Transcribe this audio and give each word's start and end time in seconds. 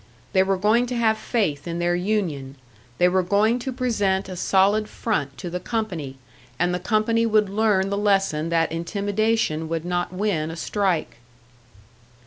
They 0.33 0.41
were 0.41 0.57
going 0.57 0.87
to 0.87 0.95
have 0.95 1.15
faith 1.19 1.67
in 1.67 1.77
their 1.77 1.93
union; 1.93 2.55
they 2.97 3.07
were 3.07 3.21
going 3.21 3.59
to 3.59 3.71
present 3.71 4.27
a 4.27 4.35
solid 4.35 4.89
front 4.89 5.37
to 5.37 5.47
the 5.47 5.59
company, 5.59 6.15
and 6.57 6.73
the 6.73 6.79
company 6.79 7.27
would 7.27 7.49
learn 7.49 7.91
the 7.91 7.97
lesson 7.99 8.49
that 8.49 8.71
intimidation 8.71 9.69
would 9.69 9.85
not 9.85 10.11
win 10.11 10.49
a 10.49 10.55
strike. 10.55 11.17